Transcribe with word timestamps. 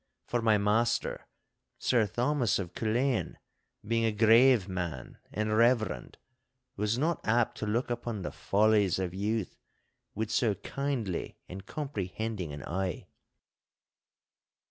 For 0.25 0.41
my 0.41 0.57
master, 0.57 1.27
Sir 1.77 2.07
Thomas 2.07 2.57
of 2.57 2.73
Culzean, 2.73 3.35
being 3.87 4.03
a 4.03 4.11
grave 4.11 4.67
man 4.67 5.19
and 5.31 5.55
reverend, 5.55 6.17
was 6.75 6.97
not 6.97 7.21
apt 7.23 7.59
to 7.59 7.67
look 7.67 7.91
upon 7.91 8.23
the 8.23 8.31
follies 8.31 8.97
of 8.97 9.13
youth 9.13 9.59
with 10.15 10.31
so 10.31 10.55
kindly 10.55 11.37
and 11.47 11.67
comprehending 11.67 12.51
an 12.51 12.63
eye. 12.63 13.09